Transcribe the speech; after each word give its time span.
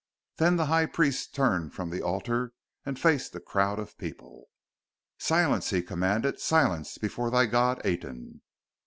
Then 0.37 0.55
the 0.55 0.65
High 0.65 0.87
Priest 0.87 1.35
turned 1.35 1.75
from 1.75 1.91
the 1.91 2.01
altar 2.01 2.53
and 2.87 2.97
faced 2.99 3.33
the 3.33 3.39
crowd 3.39 3.77
of 3.77 3.99
people. 3.99 4.45
"Silence!" 5.19 5.69
he 5.69 5.83
commanded. 5.83 6.39
"Silence, 6.39 6.97
before 6.97 7.29
thy 7.29 7.45
God 7.45 7.79
Aten!" 7.85 8.41